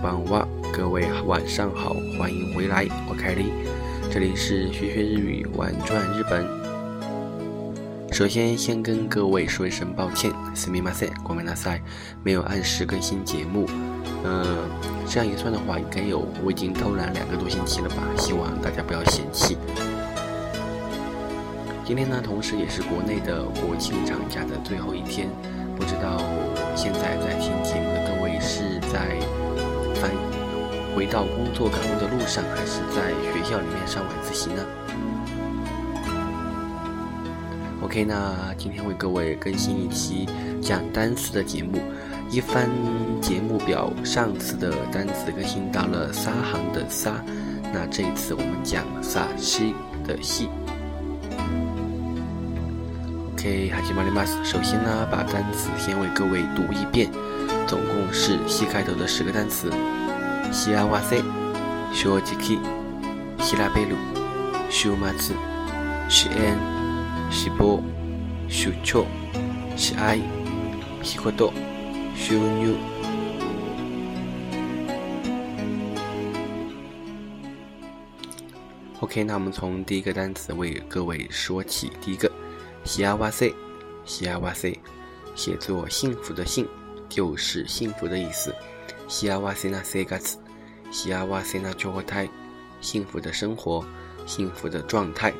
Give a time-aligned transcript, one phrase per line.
[0.00, 0.46] ばんは。
[0.72, 3.52] 各位晚上好，欢迎回来，我凯利，
[4.10, 6.46] 这里是学学日语玩转日本。
[8.12, 11.80] 首先先跟各位说一声抱歉，せん、马赛，国民马赛，
[12.22, 13.68] 没有按时更新节目。
[14.24, 14.58] 嗯，
[15.08, 18.02] 这样一算的话，应该有我已经偷懒两个多星期了吧？
[18.16, 19.56] 希望大家不要嫌弃。
[21.84, 25.28] 今天呢，同时也是国内的国庆长假的最后一天，
[25.76, 26.35] 不知道。
[30.96, 34.64] 回到工作岗位的路上，还是在学校里面上晚自习呢
[37.82, 40.26] ？OK，那今天为各位更新一期
[40.62, 41.80] 讲单词的节目。
[42.30, 42.68] 一番
[43.20, 47.22] 节目表，上次的单词更新到了沙行的沙，
[47.74, 49.74] 那这一次我们讲沙西
[50.04, 50.48] 的西。
[53.34, 57.08] OK，哈吉马里马斯，首先呢，把单词先为各位读一遍，
[57.66, 59.70] 总共是西开头的十个单词。
[60.52, 61.22] 幸せ、
[61.92, 62.58] 正直、
[63.38, 63.96] 平べる、
[64.70, 65.34] 少マズ、
[66.08, 66.56] 自然、
[67.30, 67.82] 希望、
[68.48, 68.72] 張、
[69.76, 70.22] 幸せ、
[71.02, 71.52] ヒコ
[72.16, 72.74] 収入。
[79.00, 81.90] OK，那我们从第一个单词为各位说起。
[82.00, 82.30] 第一个，
[82.84, 83.52] 幸せ、
[84.04, 84.78] 幸せ，
[85.34, 86.66] 写作幸福的幸，
[87.08, 88.54] 就是幸福的意思。
[89.08, 90.36] 西阿瓦塞纳塞卡茨，
[90.90, 92.28] 西阿瓦塞纳雀后代，
[92.80, 93.84] 幸福的生活，
[94.26, 95.32] 幸福的状态。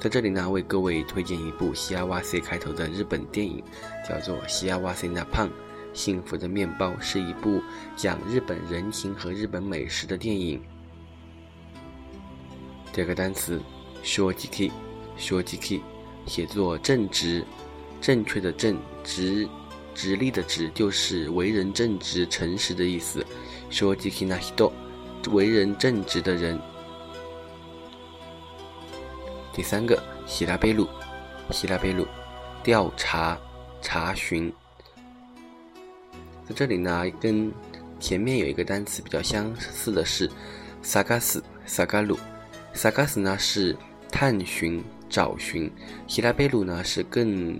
[0.00, 3.62] 在这里呢，为各位推荐一部西阿瓦塞开头的日本电影，
[4.08, 5.48] 叫做《西阿瓦塞纳胖》，
[5.92, 7.62] 幸福的面包是一部
[7.96, 10.60] 讲日本人情和日本美食的电影。
[12.92, 13.60] 这个单词
[14.02, 15.80] ，shojike，shojike，
[16.26, 17.44] 写作正直，
[18.00, 19.48] 正确的正直。
[19.94, 23.24] 直立的直就是为人正直、诚实的意思。
[23.70, 24.70] 说几句那些多，
[25.30, 26.58] 为人正直的人。
[29.52, 30.86] 第三个，希拉贝鲁，
[31.50, 32.06] 希拉贝鲁，
[32.62, 33.38] 调查、
[33.80, 34.52] 查询。
[36.48, 37.50] 在这里呢，跟
[37.98, 40.28] 前面有一个单词比较相似的是，
[40.82, 42.18] 萨嘎斯、萨嘎鲁。
[42.74, 43.74] 萨嘎斯呢是
[44.10, 45.70] 探寻、找寻，
[46.06, 47.58] 希拉贝鲁呢是更。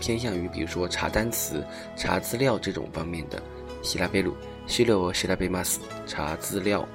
[0.00, 3.40] 偏向于，比如说查单词、查资料这种方面的。
[3.82, 4.34] 希拉贝鲁、
[4.66, 6.86] 希罗俄、希拉贝马斯，查资料。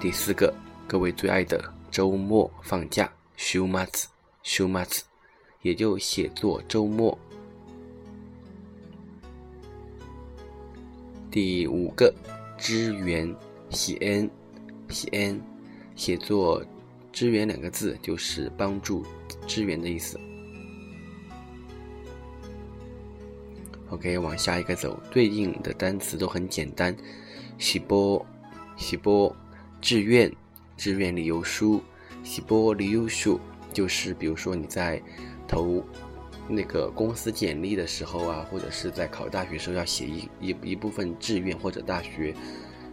[0.00, 0.54] 第四个，
[0.88, 3.04] 各位最爱的周末放假
[3.36, 3.86] ，s s h m u
[4.44, 5.04] show m u t s
[5.62, 7.16] 也就写作周末。
[11.30, 12.12] 第五个，
[12.58, 13.34] 支援，
[13.70, 14.30] 西安
[14.88, 15.38] 西安
[15.96, 16.64] 写作
[17.12, 19.04] 支援两个字就是帮助。
[19.50, 20.18] 支援的意思。
[23.90, 26.96] OK，往下一个走，对应的单词都很简单。
[27.58, 28.24] 希波，
[28.76, 29.34] 希波，
[29.80, 30.32] 志愿，
[30.76, 31.82] 志愿理由书，
[32.22, 33.40] 希波理由书，
[33.72, 35.02] 就是比如说你在
[35.48, 35.82] 投
[36.48, 42.32] 那个公司简历的时候啊，或者是在考大学时候要写一一一部分志愿或者大学，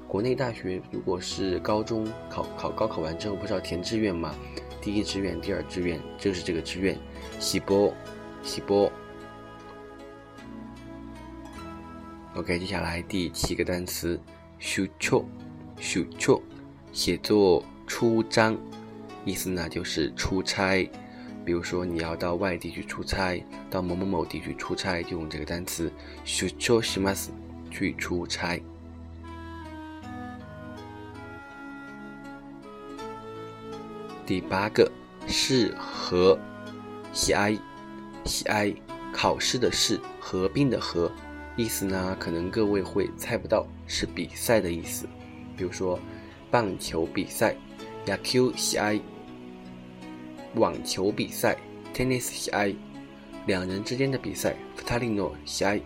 [0.07, 4.33] 国内大学如果是高中考考高考完之后不是要填志愿吗？
[4.81, 6.97] 第一志愿，第二志愿，就是这个志愿。
[7.39, 7.93] 喜波，
[8.43, 8.91] 喜波。
[12.35, 14.19] OK，接下来第七个单词
[14.61, 16.41] ，shucho，shucho，
[16.91, 18.55] 写作出张，
[19.25, 20.87] 意思呢就是出差。
[21.43, 25.91] 比如说你要到外地去出差，到某某某地去出差，就用这个单词
[26.25, 27.27] shucho shimas
[27.71, 28.59] 去出差。
[34.27, 34.91] 第八个
[35.25, 36.37] 是合，
[37.13, 37.57] 喜爱，
[38.25, 38.73] 喜爱，
[39.13, 41.09] 考试的是，合并的合，
[41.55, 45.07] 意思呢，可能各位会猜不到，是比赛的意思。
[45.55, 45.97] 比如说，
[46.51, 47.55] 棒球比赛
[48.05, 48.99] ，yakuso
[50.55, 51.55] 网球比赛
[51.93, 52.75] ，tennis 喜 i
[53.45, 55.81] 两人之间的比赛，futari no 喜 i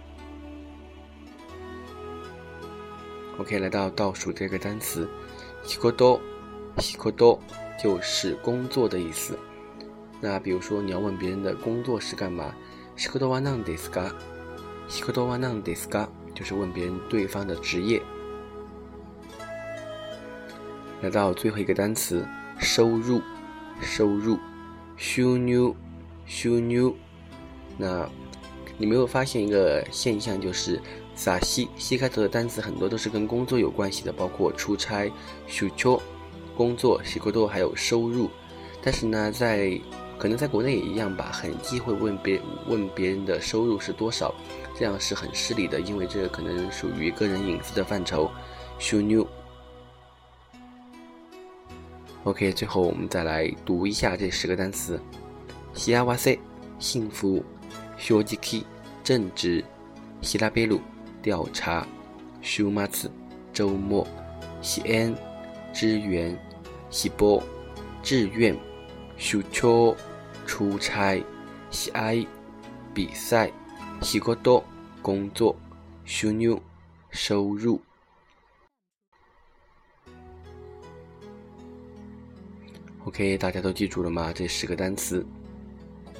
[3.37, 5.07] OK，来到倒数这个单词
[5.63, 6.19] 喜 i 多，
[6.79, 7.39] 喜 d 多。
[7.81, 9.35] 就是工作的意思。
[10.19, 12.53] 那比如说，你要问别人的工作是干嘛，
[12.95, 14.13] 是个多瓦那得斯嘎，
[14.87, 17.99] 是个多瓦那得斯嘎，就是问别人对方的职业。
[21.01, 22.23] 来到最后一个单词，
[22.59, 23.19] 收入，
[23.81, 24.37] 收入
[24.95, 26.93] ，shu niu，shu niu。
[27.79, 28.07] 那
[28.77, 30.79] 你没有发现一个现象，就是
[31.15, 35.11] 撒西西开头的单词很多都是跟工作有关系的，包括出差
[35.47, 35.99] s h
[36.55, 38.29] 工作、喜过多还有收入，
[38.81, 39.79] 但是呢，在
[40.17, 44.33] 可能在国内也一样吧，很忌讳问别问别人的收入是多少，
[44.77, 48.29] 这样是很失礼的，因为这可能属于个人隐私的范畴。
[48.79, 49.25] 羞妞。
[52.23, 54.99] OK，最后我们再来读一下这十个单词：
[56.05, 56.37] 哇塞，
[56.79, 57.43] 幸福）、
[57.97, 58.65] 学 k i
[59.03, 59.63] 正直）、
[60.39, 60.81] 拉贝鲁，
[61.21, 61.87] 调查）、
[62.43, 62.87] 週末
[63.53, 64.05] （周末）、
[64.61, 65.30] 西安。
[65.73, 66.35] 支援，
[66.89, 67.41] 直播，
[68.03, 68.55] 志愿，
[69.17, 71.23] 出差，
[71.69, 72.25] 喜爱，
[72.93, 73.49] 比赛，
[74.13, 74.61] 一个多，
[75.01, 75.55] 工作，
[76.03, 76.61] 收入，
[77.09, 77.81] 收入。
[83.05, 84.31] OK，大家都记住了吗？
[84.33, 85.25] 这十个单词。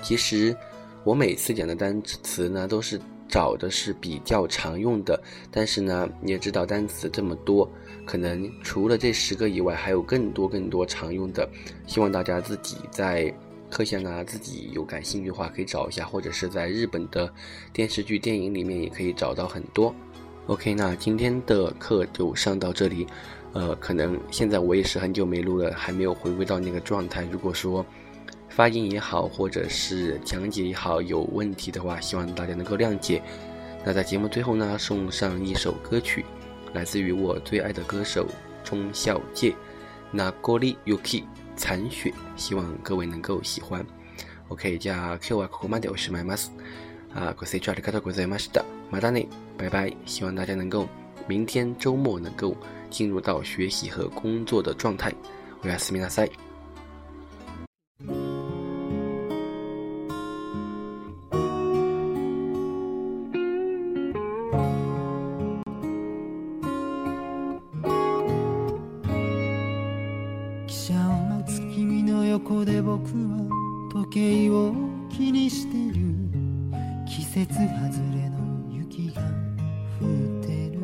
[0.01, 0.56] 其实
[1.03, 3.00] 我每次讲的单词呢，都是。
[3.31, 5.19] 找的是比较常用的，
[5.49, 7.67] 但是呢，你也知道单词这么多，
[8.05, 11.49] 可能除了这十个以外，还有更多更多常用的。
[11.87, 13.33] 希望大家自己在
[13.69, 17.31] 课下呢，自己有感兴趣的话可以找一下，或者是在日本的
[17.71, 19.95] 电视剧、电影里面也可以找到很多。
[20.47, 23.07] OK，那今天的课就上到这里。
[23.53, 27.27] 呃，可能现在我也是很久没录了，还没有回归到那个状态。
[27.29, 27.85] 如果说，
[28.51, 33.21] 发音也好，或者是讲解也好，有问题的话，希望大家能够谅解。
[33.86, 36.25] 那在节目最后呢，送上一首歌曲，
[36.74, 38.27] 来自于我最爱的歌手
[38.63, 39.56] 钟孝介，
[40.12, 41.24] 那《g o r u k
[41.56, 43.86] 残雪，希望各位能够喜欢。
[44.50, 45.89] OK，加 Q 啊，扣扣慢点。
[45.89, 46.48] 我是 My Mas，
[47.15, 49.12] 啊，Guys，Jr.，Kato，Guys，My Masda，马大
[49.57, 49.89] 拜拜。
[50.06, 50.89] 希望大家能够
[51.25, 52.57] 明天周末能够
[52.89, 55.09] 进入到学习和工作的状态。
[55.62, 56.27] 我叫斯密拉塞。
[72.65, 74.73] で僕は時計を
[75.09, 76.13] 気にしてる
[77.07, 77.59] 季節外
[78.15, 79.21] れの雪が
[79.99, 80.79] 降ってる